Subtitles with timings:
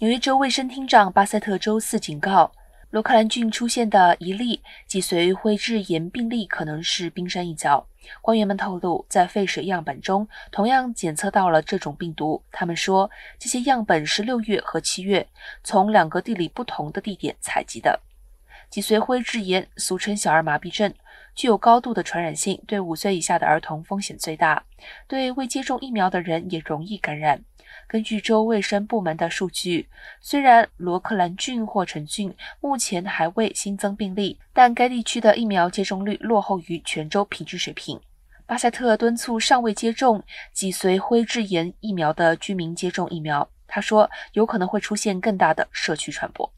[0.00, 2.50] 纽约州卫生厅长巴塞特周四警告，
[2.88, 7.86] 罗克兰郡出现的一例脊髓灰质炎病例可能是冰山一角。
[8.22, 12.42] 官员们透露，在废水样本中同样检测到了这种病毒。
[12.50, 15.28] 他们说，这些样本是六月和七月
[15.62, 18.00] 从两个地理不同的地点采集的。
[18.70, 20.94] 脊髓灰质炎，俗称小儿麻痹症，
[21.34, 24.62] 具有高度的传染性，对五岁以下的儿童风险最大，
[25.06, 27.42] 对未接种疫苗的人也容易感染。
[27.86, 29.88] 根据州卫生部门的数据，
[30.20, 38.00] 虽然罗克兰郡或城郡目前还未新增病例，但该地区的疫苗接种率落后于全州平均水平。
[38.46, 43.48] 巴塞特敦促尚未接种脊髓灰质炎疫苗的居民接种疫苗。
[43.68, 46.52] 他说，有可能会出现更大的社区传播。